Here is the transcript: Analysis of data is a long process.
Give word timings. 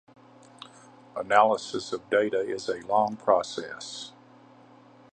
Analysis 1.15 1.93
of 1.93 2.09
data 2.09 2.39
is 2.39 2.67
a 2.69 2.83
long 2.87 3.15
process. 3.17 4.11